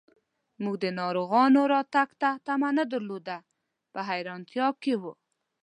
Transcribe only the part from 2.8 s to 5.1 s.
درلوده، په حیرانتیا کې و.